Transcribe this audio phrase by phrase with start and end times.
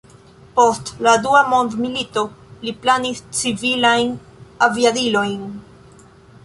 [0.59, 2.23] Post la dua mondmilito,
[2.65, 4.13] li planis civilajn
[4.71, 5.45] aviadilojn.